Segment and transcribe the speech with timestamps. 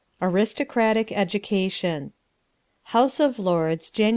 [0.19, 2.13] Aristocratic Education
[2.85, 4.09] House of Lords, Jan.